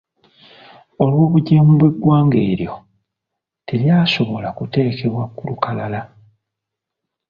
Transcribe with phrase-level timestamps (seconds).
[1.03, 2.73] Olw’obugyemu bw’eggwanga eryo,
[3.67, 6.01] teryasobola kuteekebwa ku lukalala.